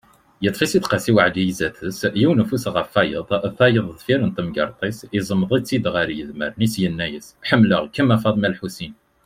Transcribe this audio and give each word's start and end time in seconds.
Yeṭṭef-itt-id 0.43 0.85
Qasi 0.91 1.11
waɛli 1.15 1.45
zdat-s, 1.57 1.99
yiwen 2.19 2.41
ufus 2.43 2.65
ɣef 2.75 2.93
wayet, 2.95 3.29
tayeḍ 3.57 3.85
deffir 3.95 4.19
n 4.25 4.29
temgerḍt, 4.35 4.81
iẓmeḍ-itt-id 5.19 5.85
ar 6.01 6.09
yidmaren-is, 6.17 6.75
yenna-yas: 6.81 7.27
Ḥemmleɣ-kem 7.49 8.09
a 8.15 8.17
Faḍma 8.23 8.49
lḥusin. 8.53 8.93